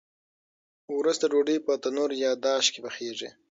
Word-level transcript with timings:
وروسته 0.97 1.25
ډوډۍ 1.31 1.57
په 1.65 1.73
تنور 1.83 2.09
یا 2.23 2.31
داش 2.45 2.65
کې 2.73 2.79
پخیږي. 2.85 3.29